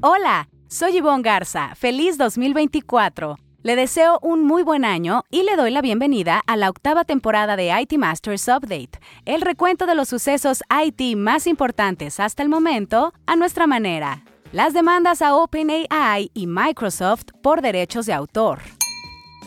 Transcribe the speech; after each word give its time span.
Hola, 0.00 0.48
soy 0.68 0.98
Yvonne 0.98 1.22
Garza. 1.22 1.74
Feliz 1.74 2.16
2024. 2.18 3.36
Le 3.64 3.74
deseo 3.74 4.20
un 4.22 4.44
muy 4.44 4.62
buen 4.62 4.84
año 4.84 5.24
y 5.28 5.42
le 5.42 5.56
doy 5.56 5.72
la 5.72 5.82
bienvenida 5.82 6.40
a 6.46 6.56
la 6.56 6.70
octava 6.70 7.02
temporada 7.02 7.56
de 7.56 7.72
IT 7.76 7.98
Masters 7.98 8.46
Update, 8.46 9.00
el 9.24 9.40
recuento 9.40 9.86
de 9.86 9.96
los 9.96 10.08
sucesos 10.08 10.62
IT 10.70 11.16
más 11.16 11.48
importantes 11.48 12.20
hasta 12.20 12.44
el 12.44 12.48
momento 12.48 13.12
a 13.26 13.34
nuestra 13.34 13.66
manera. 13.66 14.22
Las 14.52 14.72
demandas 14.72 15.20
a 15.20 15.34
OpenAI 15.34 16.30
y 16.32 16.46
Microsoft 16.46 17.32
por 17.42 17.60
derechos 17.60 18.06
de 18.06 18.12
autor. 18.12 18.60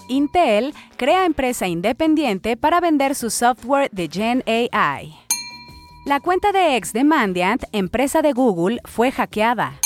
Intel 0.10 0.74
crea 0.98 1.26
empresa 1.26 1.70
independiente 1.70 2.58
para 2.58 2.82
vender 2.82 3.16
su 3.16 3.30
software 3.30 3.90
de 3.94 4.10
Gen 4.12 4.44
AI. 4.46 5.16
La 6.06 6.20
cuenta 6.20 6.52
de 6.52 6.76
ex 6.76 6.92
de 6.92 7.06
Mandiant, 7.06 7.64
empresa 7.72 8.22
de 8.22 8.34
Google, 8.34 8.82
fue 8.84 9.14
hackeada. 9.14 9.80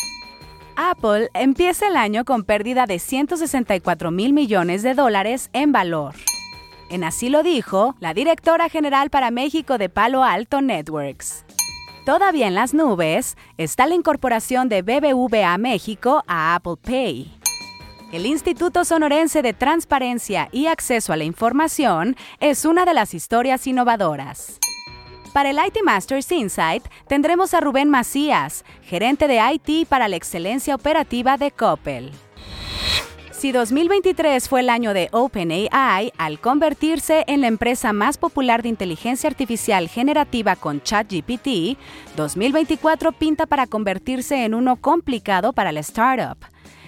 Apple 0.78 1.30
empieza 1.34 1.88
el 1.88 1.96
año 1.96 2.26
con 2.26 2.44
pérdida 2.44 2.86
de 2.86 3.00
164 3.00 4.12
mil 4.12 4.34
millones 4.34 4.84
de 4.84 4.94
dólares 4.94 5.50
en 5.54 5.72
valor. 5.72 6.16
En 6.90 7.04
así 7.04 7.30
lo 7.30 7.44
dijo 7.44 7.96
la 8.00 8.14
directora 8.14 8.70
general 8.70 9.10
para 9.10 9.32
México 9.32 9.78
de 9.78 9.90
Palo 9.90 10.24
Alto 10.24 10.62
Networks. 10.62 11.46
Todavía 12.06 12.48
en 12.48 12.56
las 12.56 12.74
nubes 12.74 13.38
está 13.58 13.88
la 13.88 13.96
incorporación 13.96 14.70
de 14.70 14.82
BBVA 14.82 15.58
México 15.58 16.24
a 16.28 16.56
Apple 16.56 16.76
Pay. 16.82 17.32
El 18.12 18.26
Instituto 18.28 18.86
Sonorense 18.86 19.42
de 19.42 19.54
Transparencia 19.54 20.48
y 20.52 20.68
Acceso 20.68 21.12
a 21.12 21.18
la 21.18 21.24
Información 21.24 22.16
es 22.40 22.64
una 22.64 22.86
de 22.86 22.94
las 22.94 23.14
historias 23.14 23.66
innovadoras. 23.66 24.60
Para 25.36 25.50
el 25.50 25.58
IT 25.58 25.84
Masters 25.84 26.32
Insight 26.32 26.86
tendremos 27.10 27.54
a 27.54 27.60
Rubén 27.60 27.90
Macías, 27.90 28.64
gerente 28.84 29.28
de 29.28 29.42
IT 29.42 29.86
para 29.90 30.08
la 30.08 30.16
excelencia 30.16 30.74
operativa 30.74 31.36
de 31.36 31.52
Coppel. 31.52 32.14
Si 33.32 33.52
2023 33.52 34.48
fue 34.48 34.62
el 34.62 34.70
año 34.70 34.94
de 34.94 35.10
OpenAI 35.12 36.14
al 36.18 36.40
convertirse 36.40 37.26
en 37.28 37.42
la 37.42 37.48
empresa 37.48 37.92
más 37.92 38.18
popular 38.18 38.64
de 38.64 38.70
inteligencia 38.70 39.30
artificial 39.30 39.90
generativa 39.90 40.56
con 40.56 40.82
ChatGPT, 40.82 41.78
2024 42.16 43.12
pinta 43.12 43.46
para 43.46 43.68
convertirse 43.68 44.46
en 44.46 44.54
uno 44.54 44.78
complicado 44.78 45.52
para 45.52 45.74
la 45.74 45.82
startup. 45.82 46.38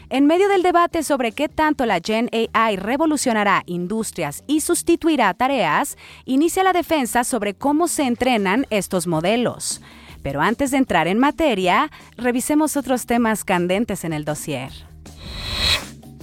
En 0.09 0.25
medio 0.25 0.47
del 0.47 0.63
debate 0.63 1.03
sobre 1.03 1.33
qué 1.33 1.50
tanto 1.50 1.86
la 1.86 2.00
Gen 2.00 2.30
AI 2.31 2.77
revolucionará 2.77 3.63
industrias 3.66 4.41
y 4.47 4.61
sustituirá 4.61 5.33
tareas, 5.33 5.97
inicia 6.23 6.64
la 6.64 6.72
defensa 6.72 7.25
sobre 7.25 7.55
cómo 7.55 7.89
se 7.89 8.03
entrenan 8.03 8.66
estos 8.69 9.05
modelos. 9.05 9.81
Pero 10.23 10.39
antes 10.39 10.72
de 10.72 10.77
entrar 10.77 11.09
en 11.09 11.19
materia, 11.19 11.91
revisemos 12.16 12.77
otros 12.77 13.05
temas 13.05 13.44
candentes 13.44 14.05
en 14.05 14.14
el 14.14 14.23
dossier. 14.23 14.72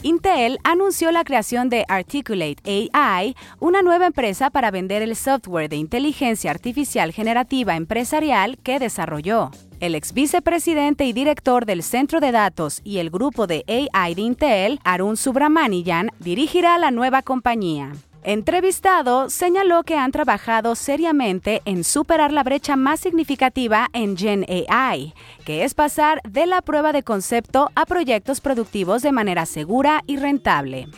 Intel 0.05 0.59
anunció 0.65 1.11
la 1.13 1.25
creación 1.25 1.71
de 1.71 1.87
Articulate 1.89 2.91
AI, 2.93 3.35
una 3.59 3.81
nueva 3.81 4.05
empresa 4.05 4.51
para 4.51 4.71
vender 4.71 5.01
el 5.01 5.17
software 5.17 5.71
de 5.71 5.77
inteligencia 5.77 6.51
artificial 6.51 7.11
generativa 7.11 7.75
empresarial 7.75 8.59
que 8.59 8.79
desarrolló. 8.79 9.51
El 9.81 9.95
ex 9.95 10.13
vicepresidente 10.13 11.07
y 11.07 11.15
director 11.15 11.65
del 11.65 11.83
Centro 11.83 12.21
de 12.21 12.33
Datos 12.33 12.83
y 12.85 12.99
el 12.99 13.09
grupo 13.09 13.47
de 13.47 13.65
AI 13.93 14.15
de 14.15 14.21
Intel, 14.21 14.79
Arun 14.85 15.17
Subramanian, 15.17 16.11
dirigirá 16.19 16.77
la 16.77 16.91
nueva 16.91 17.23
compañía. 17.23 17.93
Entrevistado, 18.27 19.29
señaló 19.29 19.83
que 19.83 19.99
han 19.99 20.11
trabajado 20.11 20.77
seriamente 20.77 21.61
en 21.67 21.85
superar 21.85 22.33
la 22.33 22.43
brecha 22.43 22.75
más 22.75 23.01
significativa 23.01 23.91
en 23.93 24.17
Gen 24.17 24.47
AI, 24.71 25.13
que 25.45 25.63
es 25.63 25.75
pasar 25.75 26.23
de 26.27 26.47
la 26.47 26.63
prueba 26.63 26.93
de 26.93 27.03
concepto 27.03 27.71
a 27.75 27.85
proyectos 27.85 28.41
productivos 28.41 29.03
de 29.03 29.13
manera 29.13 29.45
segura 29.45 30.03
y 30.07 30.17
rentable. 30.17 30.89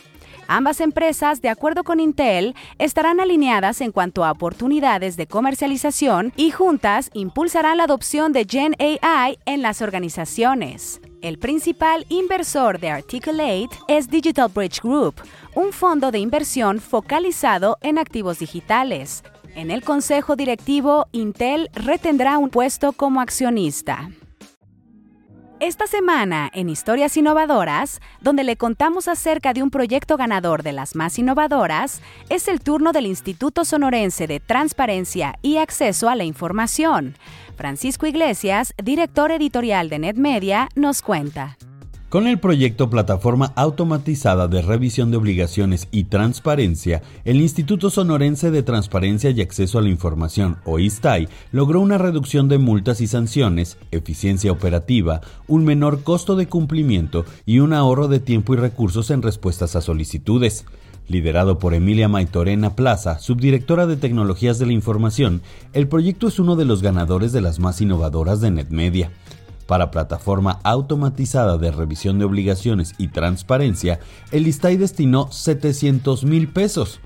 Ambas 0.47 0.81
empresas, 0.81 1.43
de 1.43 1.49
acuerdo 1.49 1.83
con 1.83 1.99
Intel, 1.99 2.55
estarán 2.79 3.19
alineadas 3.19 3.81
en 3.81 3.91
cuanto 3.91 4.25
a 4.25 4.31
oportunidades 4.31 5.17
de 5.17 5.27
comercialización 5.27 6.33
y 6.37 6.53
juntas 6.53 7.11
impulsarán 7.13 7.79
la 7.79 7.85
adopción 7.85 8.33
de 8.33 8.47
Gen 8.49 8.77
AI 8.79 9.41
en 9.47 9.63
las 9.63 9.83
organizaciones. 9.83 11.01
El 11.27 11.39
principal 11.39 12.07
inversor 12.09 12.79
de 12.79 12.89
Articulate 12.89 13.71
es 13.89 14.09
Digital 14.09 14.49
Bridge 14.49 14.81
Group, 14.81 15.17
un 15.57 15.73
fondo 15.73 16.13
de 16.13 16.21
inversión 16.21 16.79
focalizado 16.79 17.79
en 17.83 17.99
activos 17.99 18.39
digitales. 18.39 19.25
En 19.57 19.73
el 19.73 19.83
consejo 19.83 20.37
directivo, 20.37 21.09
Intel 21.11 21.69
retendrá 21.75 22.39
un 22.39 22.49
puesto 22.49 22.93
como 22.93 23.21
accionista. 23.21 24.09
Esta 25.67 25.89
semana, 25.89 26.49
en 26.55 26.69
Historias 26.69 27.17
Innovadoras, 27.17 28.01
donde 28.21 28.45
le 28.45 28.57
contamos 28.57 29.09
acerca 29.09 29.53
de 29.53 29.65
un 29.65 29.71
proyecto 29.71 30.17
ganador 30.17 30.63
de 30.63 30.73
las 30.73 30.95
más 30.95 31.19
innovadoras, 31.19 32.03
es 32.29 32.47
el 32.47 32.61
turno 32.61 32.93
del 32.93 33.05
Instituto 33.05 33.65
Sonorense 33.65 34.29
de 34.29 34.39
Transparencia 34.39 35.41
y 35.43 35.57
Acceso 35.57 36.09
a 36.09 36.15
la 36.15 36.23
Información. 36.23 37.17
Francisco 37.57 38.07
Iglesias, 38.07 38.75
director 38.81 39.33
editorial 39.33 39.89
de 39.89 39.99
NetMedia, 39.99 40.69
nos 40.77 41.03
cuenta. 41.03 41.57
Con 42.09 42.29
el 42.29 42.39
proyecto 42.39 42.89
Plataforma 42.89 43.53
Automatizada 43.57 44.47
de 44.47 44.63
Revisión 44.63 45.11
de 45.11 45.17
Obligaciones 45.17 45.89
y 45.91 46.05
Transparencia, 46.05 47.03
el 47.25 47.41
Instituto 47.41 47.91
Sonorense 47.91 48.53
de 48.53 48.63
Transparencia 48.63 49.31
y 49.31 49.41
Acceso 49.41 49.81
a 49.81 49.83
la 49.83 49.89
Información, 49.89 50.57
o 50.65 50.79
ISTAI, 50.79 51.29
logró 51.51 51.81
una 51.81 51.99
reducción 51.99 52.49
de 52.49 52.59
multas 52.59 53.01
y 53.01 53.09
sanciones, 53.09 53.77
eficiencia 53.91 54.53
operativa, 54.53 55.21
un 55.49 55.65
menor 55.65 56.05
costo 56.05 56.37
de 56.37 56.47
cumplimiento 56.47 57.25
y 57.45 57.59
un 57.59 57.73
ahorro 57.73 58.07
de 58.07 58.21
tiempo 58.21 58.55
y 58.55 58.59
recursos 58.59 59.11
en 59.11 59.23
respuestas 59.23 59.75
a 59.75 59.81
solicitudes. 59.81 60.65
Liderado 61.09 61.59
por 61.59 61.75
Emilia 61.75 62.09
Maitorena 62.09 62.77
Plaza, 62.77 63.19
subdirectora 63.19 63.89
de 63.89 63.97
Tecnologías 63.97 64.61
de 64.61 64.67
la 64.67 64.73
Información, 64.73 65.43
el 65.73 65.89
proyecto 65.89 66.29
es 66.29 66.39
uno 66.39 66.55
de 66.55 66.67
los 66.67 66.83
ganadores 66.83 67.33
de 67.33 67.41
las 67.41 67.59
más 67.59 67.81
innovadoras 67.81 68.41
de 68.41 68.53
NetMedia. 68.53 69.11
Para 69.67 69.91
plataforma 69.91 70.61
automatizada 70.63 71.59
de 71.59 71.73
revisión 71.73 72.19
de 72.19 72.25
obligaciones 72.25 72.95
y 72.99 73.09
transparencia, 73.09 73.99
el 74.31 74.47
ISTAI 74.47 74.77
destinó 74.77 75.31
700 75.33 76.25
mil 76.25 76.49
pesos. 76.49 77.01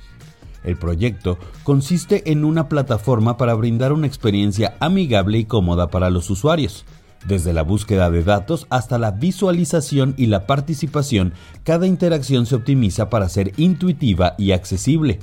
El 0.62 0.76
proyecto 0.76 1.38
consiste 1.62 2.31
en 2.31 2.44
una 2.44 2.69
plataforma 2.69 3.38
para 3.38 3.54
brindar 3.54 3.94
una 3.94 4.06
experiencia 4.06 4.76
amigable 4.78 5.38
y 5.38 5.44
cómoda 5.47 5.88
para 5.88 6.10
los 6.10 6.28
usuarios. 6.28 6.84
Desde 7.26 7.53
la 7.53 7.62
búsqueda 7.62 8.10
de 8.10 8.22
datos 8.22 8.66
hasta 8.69 8.98
la 8.98 9.10
visualización 9.10 10.15
y 10.19 10.27
la 10.27 10.47
participación, 10.47 11.32
cada 11.65 11.87
interacción 11.87 12.44
se 12.44 12.56
optimiza 12.56 13.09
para 13.09 13.28
ser 13.28 13.53
intuitiva 13.56 14.34
y 14.38 14.53
accesible. 14.53 15.19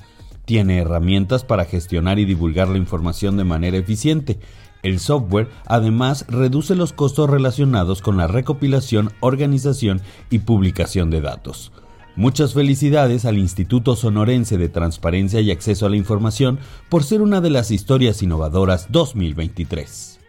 Tiene 0.46 0.78
herramientas 0.78 1.44
para 1.44 1.66
gestionar 1.66 2.20
y 2.20 2.26
divulgar 2.26 2.68
la 2.70 2.78
información 2.78 3.36
de 3.36 3.44
manera 3.44 3.78
eficiente 3.78 4.40
el 4.84 5.00
software 5.00 5.50
además 5.66 6.26
reduce 6.28 6.76
los 6.76 6.94
costos 6.94 7.30
relacionados 7.30 8.02
con 8.02 8.18
la 8.18 8.28
recopilación, 8.28 9.12
organización 9.20 10.02
y 10.30 10.40
publicación 10.40 11.10
de 11.10 11.22
datos. 11.22 11.72
Muchas 12.16 12.56
felicidades 12.56 13.26
al 13.26 13.38
Instituto 13.38 13.96
Sonorense 13.96 14.58
de 14.58 14.70
Transparencia 14.70 15.40
y 15.40 15.52
Acceso 15.52 15.86
a 15.86 15.90
la 15.90 15.98
Información 15.98 16.60
por 16.90 17.04
ser 17.04 17.22
una 17.22 17.42
de 17.42 17.52
las 17.52 17.70
historias 17.70 18.24
innovadoras 18.24 18.88
2023. 18.90 20.20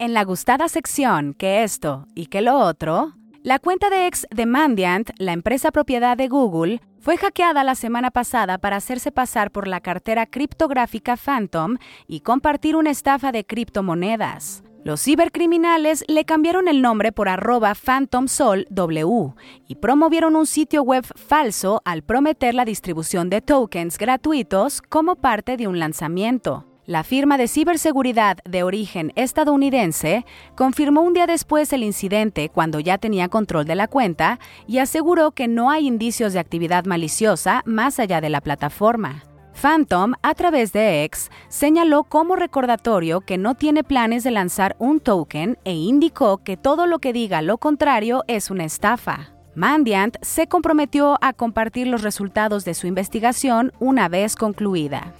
En 0.00 0.12
la 0.12 0.24
gustada 0.24 0.68
sección 0.68 1.32
que 1.34 1.62
esto 1.62 2.08
y 2.16 2.26
que 2.26 2.42
lo 2.42 2.58
otro, 2.58 3.12
la 3.44 3.58
cuenta 3.58 3.90
de 3.90 4.06
ex 4.06 4.26
de 4.34 4.46
Mandiant, 4.46 5.10
la 5.18 5.34
empresa 5.34 5.70
propiedad 5.70 6.16
de 6.16 6.28
Google, 6.28 6.80
fue 6.98 7.18
hackeada 7.18 7.62
la 7.62 7.74
semana 7.74 8.10
pasada 8.10 8.56
para 8.56 8.76
hacerse 8.76 9.12
pasar 9.12 9.50
por 9.50 9.68
la 9.68 9.80
cartera 9.80 10.24
criptográfica 10.24 11.18
Phantom 11.18 11.76
y 12.08 12.20
compartir 12.20 12.74
una 12.74 12.90
estafa 12.90 13.32
de 13.32 13.44
criptomonedas. 13.44 14.64
Los 14.82 15.02
cibercriminales 15.02 16.04
le 16.08 16.24
cambiaron 16.24 16.68
el 16.68 16.80
nombre 16.80 17.12
por 17.12 17.28
arroba 17.28 17.74
PhantomSolW 17.74 19.34
y 19.68 19.74
promovieron 19.74 20.36
un 20.36 20.46
sitio 20.46 20.82
web 20.82 21.04
falso 21.14 21.82
al 21.84 22.02
prometer 22.02 22.54
la 22.54 22.64
distribución 22.64 23.28
de 23.28 23.42
tokens 23.42 23.98
gratuitos 23.98 24.80
como 24.80 25.16
parte 25.16 25.58
de 25.58 25.68
un 25.68 25.78
lanzamiento. 25.78 26.64
La 26.86 27.02
firma 27.02 27.38
de 27.38 27.48
ciberseguridad 27.48 28.36
de 28.44 28.62
origen 28.62 29.10
estadounidense 29.16 30.26
confirmó 30.54 31.00
un 31.00 31.14
día 31.14 31.26
después 31.26 31.72
el 31.72 31.82
incidente 31.82 32.50
cuando 32.50 32.78
ya 32.78 32.98
tenía 32.98 33.28
control 33.28 33.64
de 33.64 33.74
la 33.74 33.88
cuenta 33.88 34.38
y 34.66 34.78
aseguró 34.78 35.30
que 35.30 35.48
no 35.48 35.70
hay 35.70 35.86
indicios 35.86 36.34
de 36.34 36.40
actividad 36.40 36.84
maliciosa 36.84 37.62
más 37.64 37.98
allá 37.98 38.20
de 38.20 38.28
la 38.28 38.42
plataforma. 38.42 39.24
Phantom, 39.54 40.12
a 40.20 40.34
través 40.34 40.74
de 40.74 41.04
X, 41.04 41.30
señaló 41.48 42.04
como 42.04 42.36
recordatorio 42.36 43.22
que 43.22 43.38
no 43.38 43.54
tiene 43.54 43.82
planes 43.82 44.22
de 44.22 44.32
lanzar 44.32 44.76
un 44.78 45.00
token 45.00 45.56
e 45.64 45.72
indicó 45.72 46.38
que 46.38 46.58
todo 46.58 46.86
lo 46.86 46.98
que 46.98 47.14
diga 47.14 47.40
lo 47.40 47.56
contrario 47.56 48.24
es 48.26 48.50
una 48.50 48.64
estafa. 48.64 49.30
Mandiant 49.54 50.18
se 50.20 50.48
comprometió 50.48 51.16
a 51.22 51.32
compartir 51.32 51.86
los 51.86 52.02
resultados 52.02 52.66
de 52.66 52.74
su 52.74 52.86
investigación 52.86 53.72
una 53.78 54.10
vez 54.10 54.36
concluida. 54.36 55.14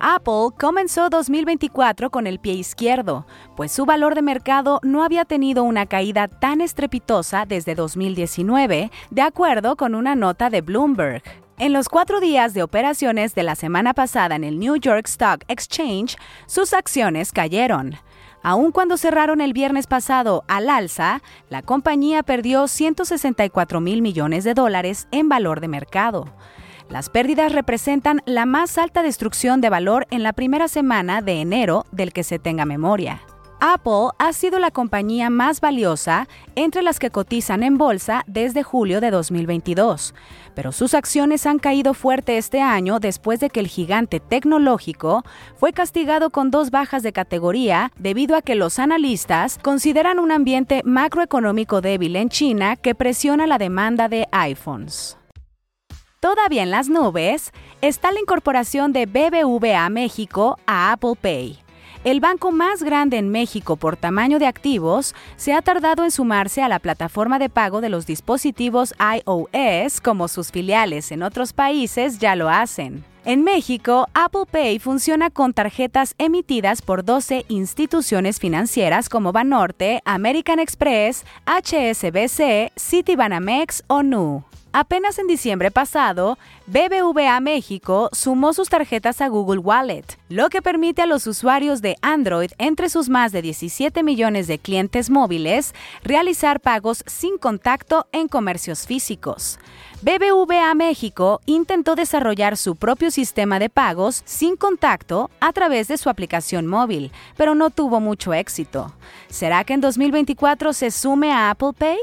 Apple 0.00 0.50
comenzó 0.58 1.10
2024 1.10 2.10
con 2.10 2.26
el 2.26 2.38
pie 2.38 2.52
izquierdo, 2.54 3.26
pues 3.56 3.72
su 3.72 3.84
valor 3.84 4.14
de 4.14 4.22
mercado 4.22 4.78
no 4.84 5.02
había 5.02 5.24
tenido 5.24 5.64
una 5.64 5.86
caída 5.86 6.28
tan 6.28 6.60
estrepitosa 6.60 7.46
desde 7.46 7.74
2019, 7.74 8.92
de 9.10 9.22
acuerdo 9.22 9.76
con 9.76 9.94
una 9.94 10.14
nota 10.14 10.50
de 10.50 10.60
Bloomberg. 10.60 11.22
En 11.58 11.72
los 11.72 11.88
cuatro 11.88 12.20
días 12.20 12.54
de 12.54 12.62
operaciones 12.62 13.34
de 13.34 13.42
la 13.42 13.56
semana 13.56 13.92
pasada 13.92 14.36
en 14.36 14.44
el 14.44 14.60
New 14.60 14.76
York 14.76 15.06
Stock 15.08 15.42
Exchange, 15.48 16.16
sus 16.46 16.72
acciones 16.72 17.32
cayeron. 17.32 17.96
Aun 18.44 18.70
cuando 18.70 18.96
cerraron 18.96 19.40
el 19.40 19.52
viernes 19.52 19.88
pasado 19.88 20.44
al 20.46 20.70
alza, 20.70 21.22
la 21.50 21.62
compañía 21.62 22.22
perdió 22.22 22.68
164 22.68 23.80
mil 23.80 24.00
millones 24.00 24.44
de 24.44 24.54
dólares 24.54 25.08
en 25.10 25.28
valor 25.28 25.60
de 25.60 25.66
mercado. 25.66 26.26
Las 26.90 27.10
pérdidas 27.10 27.52
representan 27.52 28.22
la 28.24 28.46
más 28.46 28.78
alta 28.78 29.02
destrucción 29.02 29.60
de 29.60 29.68
valor 29.68 30.06
en 30.10 30.22
la 30.22 30.32
primera 30.32 30.68
semana 30.68 31.20
de 31.20 31.40
enero 31.40 31.84
del 31.92 32.14
que 32.14 32.24
se 32.24 32.38
tenga 32.38 32.64
memoria. 32.64 33.20
Apple 33.60 34.10
ha 34.18 34.32
sido 34.32 34.58
la 34.58 34.70
compañía 34.70 35.30
más 35.30 35.60
valiosa 35.60 36.28
entre 36.54 36.82
las 36.82 36.98
que 36.98 37.10
cotizan 37.10 37.62
en 37.62 37.76
bolsa 37.76 38.22
desde 38.26 38.62
julio 38.62 39.00
de 39.00 39.10
2022, 39.10 40.14
pero 40.54 40.70
sus 40.72 40.94
acciones 40.94 41.44
han 41.44 41.58
caído 41.58 41.92
fuerte 41.92 42.38
este 42.38 42.60
año 42.62 43.00
después 43.00 43.40
de 43.40 43.50
que 43.50 43.60
el 43.60 43.66
gigante 43.66 44.20
tecnológico 44.20 45.24
fue 45.56 45.72
castigado 45.72 46.30
con 46.30 46.50
dos 46.50 46.70
bajas 46.70 47.02
de 47.02 47.12
categoría 47.12 47.92
debido 47.98 48.36
a 48.36 48.42
que 48.42 48.54
los 48.54 48.78
analistas 48.78 49.58
consideran 49.60 50.20
un 50.20 50.30
ambiente 50.30 50.82
macroeconómico 50.84 51.80
débil 51.80 52.16
en 52.16 52.28
China 52.28 52.76
que 52.76 52.94
presiona 52.94 53.46
la 53.46 53.58
demanda 53.58 54.08
de 54.08 54.28
iPhones. 54.30 55.18
Todavía 56.20 56.64
en 56.64 56.72
las 56.72 56.88
nubes 56.88 57.52
está 57.80 58.10
la 58.10 58.18
incorporación 58.18 58.92
de 58.92 59.06
BBVA 59.06 59.88
México 59.88 60.58
a 60.66 60.90
Apple 60.90 61.14
Pay. 61.20 61.60
El 62.02 62.18
banco 62.18 62.50
más 62.50 62.82
grande 62.82 63.18
en 63.18 63.28
México 63.28 63.76
por 63.76 63.96
tamaño 63.96 64.40
de 64.40 64.48
activos 64.48 65.14
se 65.36 65.52
ha 65.52 65.62
tardado 65.62 66.02
en 66.02 66.10
sumarse 66.10 66.60
a 66.60 66.68
la 66.68 66.80
plataforma 66.80 67.38
de 67.38 67.48
pago 67.48 67.80
de 67.80 67.88
los 67.88 68.04
dispositivos 68.04 68.94
iOS 68.98 70.00
como 70.00 70.26
sus 70.26 70.50
filiales 70.50 71.12
en 71.12 71.22
otros 71.22 71.52
países 71.52 72.18
ya 72.18 72.34
lo 72.34 72.48
hacen. 72.48 73.04
En 73.24 73.44
México, 73.44 74.08
Apple 74.12 74.46
Pay 74.50 74.80
funciona 74.80 75.30
con 75.30 75.52
tarjetas 75.52 76.16
emitidas 76.18 76.82
por 76.82 77.04
12 77.04 77.44
instituciones 77.48 78.40
financieras 78.40 79.08
como 79.08 79.30
Banorte, 79.30 80.00
American 80.04 80.58
Express, 80.58 81.24
HSBC, 81.46 82.72
Citibanamex 82.76 83.84
o 83.86 84.02
Nu. 84.02 84.44
Apenas 84.72 85.18
en 85.18 85.26
diciembre 85.26 85.70
pasado, 85.70 86.38
BBVA 86.66 87.40
México 87.40 88.10
sumó 88.12 88.52
sus 88.52 88.68
tarjetas 88.68 89.22
a 89.22 89.28
Google 89.28 89.60
Wallet, 89.60 90.04
lo 90.28 90.50
que 90.50 90.60
permite 90.60 91.00
a 91.00 91.06
los 91.06 91.26
usuarios 91.26 91.80
de 91.80 91.96
Android 92.02 92.50
entre 92.58 92.90
sus 92.90 93.08
más 93.08 93.32
de 93.32 93.40
17 93.40 94.02
millones 94.02 94.46
de 94.46 94.58
clientes 94.58 95.08
móviles 95.08 95.74
realizar 96.04 96.60
pagos 96.60 97.02
sin 97.06 97.38
contacto 97.38 98.08
en 98.12 98.28
comercios 98.28 98.86
físicos. 98.86 99.58
BBVA 100.02 100.74
México 100.74 101.40
intentó 101.46 101.94
desarrollar 101.94 102.58
su 102.58 102.76
propio 102.76 103.10
sistema 103.10 103.58
de 103.58 103.70
pagos 103.70 104.22
sin 104.26 104.56
contacto 104.56 105.30
a 105.40 105.52
través 105.54 105.88
de 105.88 105.96
su 105.96 106.10
aplicación 106.10 106.66
móvil, 106.66 107.10
pero 107.38 107.54
no 107.54 107.70
tuvo 107.70 108.00
mucho 108.00 108.34
éxito. 108.34 108.92
¿Será 109.28 109.64
que 109.64 109.72
en 109.72 109.80
2024 109.80 110.74
se 110.74 110.90
sume 110.90 111.32
a 111.32 111.48
Apple 111.50 111.72
Pay? 111.76 111.98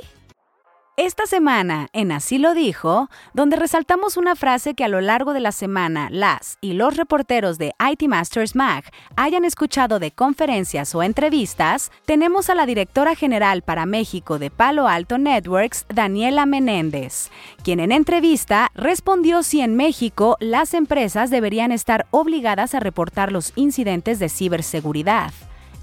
Esta 0.97 1.25
semana, 1.25 1.89
en 1.91 2.13
Así 2.13 2.37
lo 2.37 2.53
dijo, 2.53 3.09
donde 3.33 3.57
resaltamos 3.57 4.15
una 4.15 4.33
frase 4.33 4.75
que 4.75 4.85
a 4.85 4.87
lo 4.87 5.01
largo 5.01 5.33
de 5.33 5.41
la 5.41 5.51
semana 5.51 6.07
las 6.09 6.57
y 6.61 6.71
los 6.71 6.95
reporteros 6.95 7.57
de 7.57 7.73
IT 7.91 8.07
Masters 8.07 8.55
Mag 8.55 8.85
hayan 9.17 9.43
escuchado 9.43 9.99
de 9.99 10.11
conferencias 10.11 10.95
o 10.95 11.03
entrevistas, 11.03 11.91
tenemos 12.05 12.49
a 12.49 12.55
la 12.55 12.65
directora 12.65 13.13
general 13.13 13.61
para 13.61 13.85
México 13.85 14.39
de 14.39 14.49
Palo 14.49 14.87
Alto 14.87 15.17
Networks, 15.17 15.85
Daniela 15.93 16.45
Menéndez, 16.45 17.29
quien 17.61 17.81
en 17.81 17.91
entrevista 17.91 18.71
respondió 18.73 19.43
si 19.43 19.59
en 19.59 19.75
México 19.75 20.37
las 20.39 20.73
empresas 20.73 21.29
deberían 21.29 21.73
estar 21.73 22.07
obligadas 22.11 22.73
a 22.73 22.79
reportar 22.79 23.33
los 23.33 23.51
incidentes 23.57 24.17
de 24.17 24.29
ciberseguridad. 24.29 25.33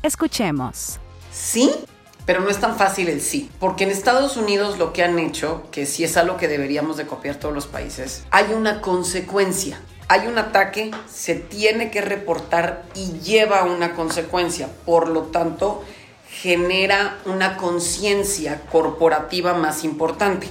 Escuchemos. 0.02 1.00
Sí, 1.30 1.70
pero 2.26 2.40
no 2.40 2.50
es 2.50 2.58
tan 2.58 2.76
fácil 2.76 3.08
el 3.08 3.20
sí, 3.20 3.50
porque 3.58 3.84
en 3.84 3.90
Estados 3.90 4.36
Unidos 4.36 4.78
lo 4.78 4.92
que 4.92 5.02
han 5.02 5.18
hecho, 5.18 5.64
que 5.70 5.86
sí 5.86 6.04
es 6.04 6.16
algo 6.16 6.36
que 6.36 6.48
deberíamos 6.48 6.96
de 6.96 7.06
copiar 7.06 7.36
todos 7.36 7.54
los 7.54 7.66
países, 7.66 8.24
hay 8.30 8.52
una 8.52 8.80
consecuencia. 8.80 9.80
Hay 10.08 10.26
un 10.26 10.36
ataque, 10.36 10.90
se 11.10 11.36
tiene 11.36 11.90
que 11.90 12.02
reportar 12.02 12.84
y 12.94 13.18
lleva 13.20 13.64
una 13.64 13.94
consecuencia. 13.94 14.68
Por 14.84 15.08
lo 15.08 15.22
tanto, 15.22 15.82
genera 16.28 17.18
una 17.24 17.56
conciencia 17.56 18.60
corporativa 18.70 19.54
más 19.54 19.84
importante. 19.84 20.48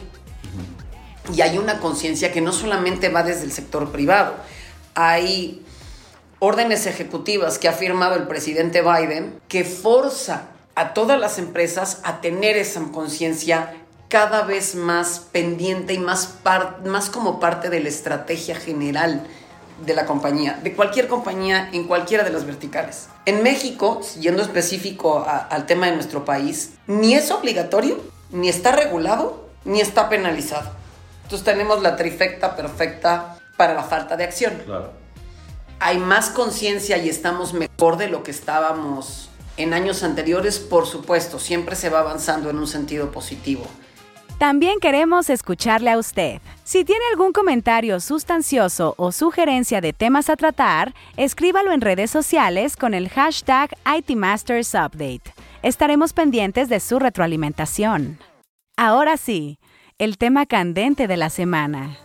Y 1.31 1.41
hay 1.41 1.59
una 1.59 1.79
conciencia 1.79 2.31
que 2.31 2.41
no 2.41 2.53
solamente 2.53 3.09
va 3.09 3.21
desde 3.21 3.43
el 3.43 3.51
sector 3.51 3.91
privado. 3.91 4.33
Hay 4.95 5.63
órdenes 6.39 6.87
ejecutivas 6.87 7.59
que 7.59 7.67
ha 7.67 7.73
firmado 7.73 8.15
el 8.15 8.27
presidente 8.27 8.81
Biden 8.81 9.39
que 9.47 9.63
forza 9.63 10.47
a 10.81 10.95
todas 10.95 11.19
las 11.19 11.37
empresas 11.37 12.01
a 12.03 12.21
tener 12.21 12.57
esa 12.57 12.81
conciencia 12.91 13.75
cada 14.09 14.41
vez 14.41 14.73
más 14.73 15.19
pendiente 15.31 15.93
y 15.93 15.99
más, 15.99 16.39
más 16.85 17.09
como 17.11 17.39
parte 17.39 17.69
de 17.69 17.79
la 17.79 17.89
estrategia 17.89 18.55
general 18.55 19.27
de 19.85 19.93
la 19.93 20.07
compañía, 20.07 20.59
de 20.63 20.75
cualquier 20.75 21.07
compañía 21.07 21.69
en 21.71 21.85
cualquiera 21.85 22.23
de 22.23 22.31
las 22.31 22.45
verticales. 22.45 23.09
En 23.25 23.43
México, 23.43 24.01
yendo 24.19 24.41
específico 24.41 25.23
al 25.27 25.67
tema 25.67 25.85
de 25.85 25.93
nuestro 25.93 26.25
país, 26.25 26.71
ni 26.87 27.13
es 27.13 27.29
obligatorio, 27.29 28.01
ni 28.31 28.49
está 28.49 28.71
regulado, 28.71 29.49
ni 29.65 29.81
está 29.81 30.09
penalizado. 30.09 30.71
Entonces 31.23 31.45
tenemos 31.45 31.83
la 31.83 31.95
trifecta 31.95 32.55
perfecta 32.55 33.37
para 33.55 33.75
la 33.75 33.83
falta 33.83 34.17
de 34.17 34.23
acción. 34.23 34.53
Hay 35.79 35.99
más 35.99 36.29
conciencia 36.29 36.97
y 36.97 37.07
estamos 37.07 37.53
mejor 37.53 37.97
de 37.97 38.07
lo 38.07 38.23
que 38.23 38.31
estábamos 38.31 39.30
en 39.61 39.73
años 39.73 40.03
anteriores, 40.03 40.59
por 40.59 40.85
supuesto, 40.87 41.39
siempre 41.39 41.75
se 41.75 41.89
va 41.89 41.99
avanzando 41.99 42.49
en 42.49 42.57
un 42.57 42.67
sentido 42.67 43.11
positivo. 43.11 43.65
También 44.41 44.79
queremos 44.79 45.29
escucharle 45.29 45.91
a 45.91 45.99
usted. 45.99 46.41
Si 46.63 46.83
tiene 46.83 47.03
algún 47.11 47.31
comentario 47.31 47.99
sustancioso 47.99 48.95
o 48.97 49.11
sugerencia 49.11 49.81
de 49.81 49.93
temas 49.93 50.31
a 50.31 50.35
tratar, 50.35 50.95
escríbalo 51.15 51.71
en 51.73 51.81
redes 51.81 52.09
sociales 52.09 52.75
con 52.75 52.95
el 52.95 53.07
hashtag 53.09 53.69
ITMastersUpdate. 53.85 55.33
Estaremos 55.61 56.13
pendientes 56.13 56.69
de 56.69 56.79
su 56.79 56.97
retroalimentación. 56.97 58.17
Ahora 58.77 59.17
sí, 59.17 59.59
el 59.99 60.17
tema 60.17 60.47
candente 60.47 61.07
de 61.07 61.17
la 61.17 61.29
semana. 61.29 61.99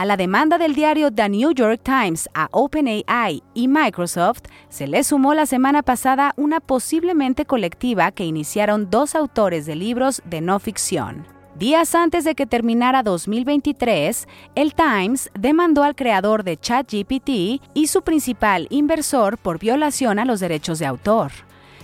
A 0.00 0.06
la 0.06 0.16
demanda 0.16 0.56
del 0.56 0.74
diario 0.74 1.12
The 1.12 1.28
New 1.28 1.52
York 1.52 1.82
Times 1.82 2.26
a 2.32 2.48
OpenAI 2.52 3.42
y 3.52 3.68
Microsoft 3.68 4.44
se 4.70 4.86
le 4.86 5.04
sumó 5.04 5.34
la 5.34 5.44
semana 5.44 5.82
pasada 5.82 6.32
una 6.38 6.58
posiblemente 6.60 7.44
colectiva 7.44 8.10
que 8.10 8.24
iniciaron 8.24 8.88
dos 8.88 9.14
autores 9.14 9.66
de 9.66 9.76
libros 9.76 10.22
de 10.24 10.40
no 10.40 10.58
ficción. 10.58 11.26
Días 11.58 11.94
antes 11.94 12.24
de 12.24 12.34
que 12.34 12.46
terminara 12.46 13.02
2023, 13.02 14.26
el 14.54 14.72
Times 14.72 15.30
demandó 15.38 15.82
al 15.82 15.94
creador 15.94 16.44
de 16.44 16.56
ChatGPT 16.56 17.60
y 17.74 17.88
su 17.88 18.00
principal 18.00 18.68
inversor 18.70 19.36
por 19.36 19.58
violación 19.58 20.18
a 20.18 20.24
los 20.24 20.40
derechos 20.40 20.78
de 20.78 20.86
autor. 20.86 21.30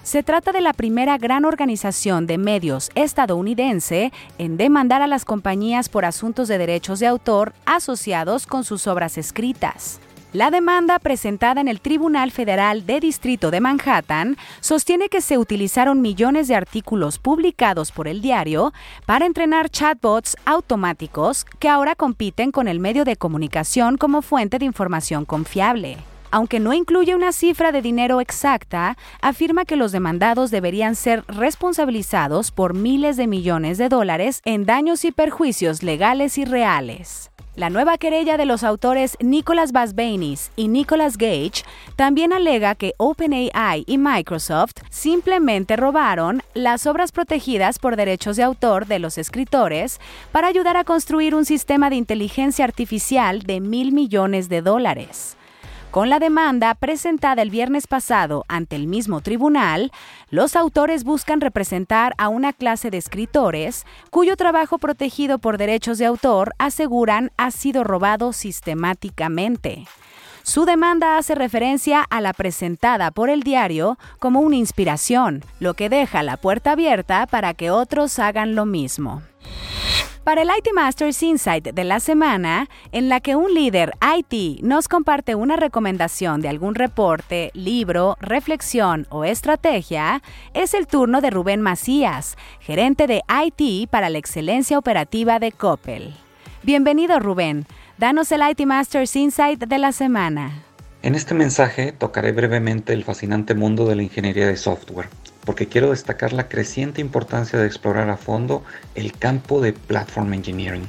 Se 0.06 0.22
trata 0.22 0.52
de 0.52 0.60
la 0.60 0.72
primera 0.72 1.18
gran 1.18 1.44
organización 1.44 2.28
de 2.28 2.38
medios 2.38 2.90
estadounidense 2.94 4.12
en 4.38 4.56
demandar 4.56 5.02
a 5.02 5.08
las 5.08 5.24
compañías 5.24 5.88
por 5.88 6.04
asuntos 6.04 6.46
de 6.46 6.58
derechos 6.58 7.00
de 7.00 7.08
autor 7.08 7.54
asociados 7.64 8.46
con 8.46 8.62
sus 8.62 8.86
obras 8.86 9.18
escritas. 9.18 9.98
La 10.32 10.52
demanda 10.52 11.00
presentada 11.00 11.60
en 11.60 11.66
el 11.66 11.80
Tribunal 11.80 12.30
Federal 12.30 12.86
de 12.86 13.00
Distrito 13.00 13.50
de 13.50 13.60
Manhattan 13.60 14.36
sostiene 14.60 15.08
que 15.08 15.20
se 15.20 15.38
utilizaron 15.38 16.00
millones 16.00 16.46
de 16.46 16.54
artículos 16.54 17.18
publicados 17.18 17.90
por 17.90 18.06
el 18.06 18.22
diario 18.22 18.72
para 19.06 19.26
entrenar 19.26 19.70
chatbots 19.70 20.36
automáticos 20.44 21.44
que 21.58 21.68
ahora 21.68 21.96
compiten 21.96 22.52
con 22.52 22.68
el 22.68 22.78
medio 22.78 23.04
de 23.04 23.16
comunicación 23.16 23.96
como 23.96 24.22
fuente 24.22 24.60
de 24.60 24.66
información 24.66 25.24
confiable 25.24 25.96
aunque 26.36 26.60
no 26.60 26.74
incluye 26.74 27.14
una 27.14 27.32
cifra 27.32 27.72
de 27.72 27.80
dinero 27.80 28.20
exacta, 28.20 28.98
afirma 29.22 29.64
que 29.64 29.74
los 29.74 29.90
demandados 29.90 30.50
deberían 30.50 30.94
ser 30.94 31.24
responsabilizados 31.28 32.50
por 32.50 32.74
miles 32.74 33.16
de 33.16 33.26
millones 33.26 33.78
de 33.78 33.88
dólares 33.88 34.42
en 34.44 34.66
daños 34.66 35.06
y 35.06 35.12
perjuicios 35.12 35.82
legales 35.82 36.36
y 36.36 36.44
reales. 36.44 37.30
La 37.54 37.70
nueva 37.70 37.96
querella 37.96 38.36
de 38.36 38.44
los 38.44 38.64
autores 38.64 39.16
Nicholas 39.18 39.72
Basbanis 39.72 40.50
y 40.56 40.68
Nicholas 40.68 41.16
Gage 41.16 41.64
también 41.96 42.34
alega 42.34 42.74
que 42.74 42.92
OpenAI 42.98 43.84
y 43.86 43.96
Microsoft 43.96 44.74
simplemente 44.90 45.74
robaron 45.76 46.42
las 46.52 46.86
obras 46.86 47.12
protegidas 47.12 47.78
por 47.78 47.96
derechos 47.96 48.36
de 48.36 48.42
autor 48.42 48.84
de 48.84 48.98
los 48.98 49.16
escritores 49.16 50.00
para 50.32 50.48
ayudar 50.48 50.76
a 50.76 50.84
construir 50.84 51.34
un 51.34 51.46
sistema 51.46 51.88
de 51.88 51.96
inteligencia 51.96 52.66
artificial 52.66 53.40
de 53.40 53.62
mil 53.62 53.92
millones 53.92 54.50
de 54.50 54.60
dólares. 54.60 55.38
Con 55.96 56.10
la 56.10 56.18
demanda 56.18 56.74
presentada 56.74 57.40
el 57.40 57.48
viernes 57.48 57.86
pasado 57.86 58.44
ante 58.48 58.76
el 58.76 58.86
mismo 58.86 59.22
tribunal, 59.22 59.92
los 60.28 60.54
autores 60.54 61.04
buscan 61.04 61.40
representar 61.40 62.12
a 62.18 62.28
una 62.28 62.52
clase 62.52 62.90
de 62.90 62.98
escritores 62.98 63.86
cuyo 64.10 64.36
trabajo 64.36 64.76
protegido 64.76 65.38
por 65.38 65.56
derechos 65.56 65.96
de 65.96 66.04
autor 66.04 66.52
aseguran 66.58 67.32
ha 67.38 67.50
sido 67.50 67.82
robado 67.82 68.34
sistemáticamente. 68.34 69.86
Su 70.42 70.66
demanda 70.66 71.16
hace 71.16 71.34
referencia 71.34 72.02
a 72.02 72.20
la 72.20 72.34
presentada 72.34 73.10
por 73.10 73.30
el 73.30 73.42
diario 73.42 73.96
como 74.18 74.40
una 74.40 74.56
inspiración, 74.56 75.42
lo 75.60 75.72
que 75.72 75.88
deja 75.88 76.22
la 76.22 76.36
puerta 76.36 76.72
abierta 76.72 77.26
para 77.26 77.54
que 77.54 77.70
otros 77.70 78.18
hagan 78.18 78.54
lo 78.54 78.66
mismo. 78.66 79.22
Para 80.26 80.42
el 80.42 80.48
IT 80.48 80.72
Masters 80.74 81.22
Insight 81.22 81.68
de 81.68 81.84
la 81.84 82.00
semana, 82.00 82.68
en 82.90 83.08
la 83.08 83.20
que 83.20 83.36
un 83.36 83.54
líder 83.54 83.92
IT 84.02 84.60
nos 84.60 84.88
comparte 84.88 85.36
una 85.36 85.54
recomendación 85.54 86.40
de 86.40 86.48
algún 86.48 86.74
reporte, 86.74 87.52
libro, 87.54 88.16
reflexión 88.18 89.06
o 89.10 89.22
estrategia, 89.22 90.24
es 90.52 90.74
el 90.74 90.88
turno 90.88 91.20
de 91.20 91.30
Rubén 91.30 91.60
Macías, 91.60 92.36
gerente 92.58 93.06
de 93.06 93.22
IT 93.28 93.88
para 93.88 94.10
la 94.10 94.18
excelencia 94.18 94.76
operativa 94.80 95.38
de 95.38 95.52
Coppel. 95.52 96.12
Bienvenido 96.64 97.20
Rubén, 97.20 97.64
danos 97.96 98.32
el 98.32 98.40
IT 98.50 98.66
Masters 98.66 99.14
Insight 99.14 99.60
de 99.60 99.78
la 99.78 99.92
semana. 99.92 100.64
En 101.02 101.14
este 101.14 101.34
mensaje 101.34 101.92
tocaré 101.92 102.32
brevemente 102.32 102.94
el 102.94 103.04
fascinante 103.04 103.54
mundo 103.54 103.86
de 103.86 103.94
la 103.94 104.02
ingeniería 104.02 104.48
de 104.48 104.56
software 104.56 105.08
porque 105.46 105.68
quiero 105.68 105.90
destacar 105.90 106.32
la 106.32 106.48
creciente 106.48 107.00
importancia 107.00 107.58
de 107.58 107.66
explorar 107.66 108.10
a 108.10 108.16
fondo 108.16 108.64
el 108.96 109.12
campo 109.12 109.62
de 109.62 109.72
Platform 109.72 110.34
Engineering. 110.34 110.86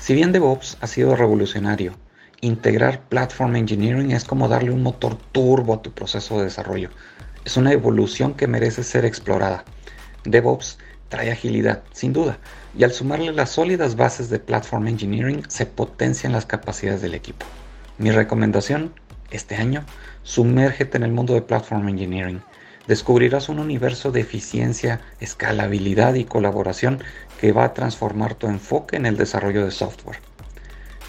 Si 0.00 0.14
bien 0.14 0.32
DevOps 0.32 0.76
ha 0.80 0.88
sido 0.88 1.14
revolucionario, 1.14 1.94
integrar 2.40 3.02
Platform 3.08 3.54
Engineering 3.54 4.10
es 4.10 4.24
como 4.24 4.48
darle 4.48 4.72
un 4.72 4.82
motor 4.82 5.16
turbo 5.30 5.74
a 5.74 5.80
tu 5.80 5.92
proceso 5.92 6.38
de 6.38 6.44
desarrollo. 6.46 6.90
Es 7.44 7.56
una 7.56 7.72
evolución 7.72 8.34
que 8.34 8.48
merece 8.48 8.82
ser 8.82 9.04
explorada. 9.04 9.64
DevOps 10.24 10.78
trae 11.08 11.30
agilidad, 11.30 11.84
sin 11.92 12.12
duda, 12.12 12.38
y 12.76 12.82
al 12.82 12.92
sumarle 12.92 13.32
las 13.32 13.50
sólidas 13.50 13.94
bases 13.94 14.28
de 14.28 14.40
Platform 14.40 14.88
Engineering 14.88 15.44
se 15.48 15.66
potencian 15.66 16.32
las 16.32 16.46
capacidades 16.46 17.00
del 17.00 17.14
equipo. 17.14 17.46
Mi 17.96 18.10
recomendación, 18.10 18.92
este 19.30 19.54
año, 19.54 19.84
sumérgete 20.24 20.96
en 20.96 21.04
el 21.04 21.12
mundo 21.12 21.34
de 21.34 21.42
Platform 21.42 21.88
Engineering 21.88 22.42
descubrirás 22.86 23.48
un 23.48 23.58
universo 23.58 24.10
de 24.10 24.20
eficiencia, 24.20 25.00
escalabilidad 25.20 26.14
y 26.14 26.24
colaboración 26.24 27.02
que 27.40 27.52
va 27.52 27.64
a 27.64 27.74
transformar 27.74 28.34
tu 28.34 28.46
enfoque 28.46 28.96
en 28.96 29.06
el 29.06 29.16
desarrollo 29.16 29.64
de 29.64 29.70
software. 29.70 30.18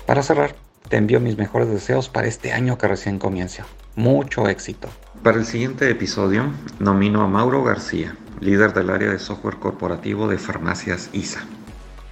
Para 0.05 0.23
cerrar, 0.23 0.55
te 0.89 0.97
envío 0.97 1.19
mis 1.19 1.37
mejores 1.37 1.69
deseos 1.69 2.09
para 2.09 2.27
este 2.27 2.51
año 2.51 2.77
que 2.77 2.87
recién 2.87 3.19
comienza. 3.19 3.65
Mucho 3.95 4.47
éxito. 4.47 4.89
Para 5.23 5.37
el 5.37 5.45
siguiente 5.45 5.89
episodio, 5.89 6.51
nomino 6.79 7.21
a 7.21 7.27
Mauro 7.27 7.63
García, 7.63 8.15
líder 8.41 8.73
del 8.73 8.89
área 8.89 9.11
de 9.11 9.19
software 9.19 9.57
corporativo 9.57 10.27
de 10.27 10.37
Farmacias 10.37 11.09
ISA. 11.13 11.45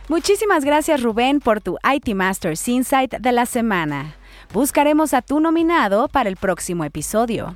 Muchísimas 0.07 0.65
gracias 0.65 1.01
Rubén 1.01 1.39
por 1.39 1.61
tu 1.61 1.77
IT 1.83 2.13
Masters 2.15 2.67
Insight 2.67 3.13
de 3.15 3.31
la 3.31 3.45
semana. 3.45 4.15
Buscaremos 4.53 5.13
a 5.13 5.21
tu 5.21 5.39
nominado 5.39 6.07
para 6.09 6.29
el 6.29 6.35
próximo 6.35 6.83
episodio. 6.83 7.55